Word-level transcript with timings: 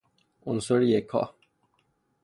عنصر 0.47 0.81
یکا 0.83 1.35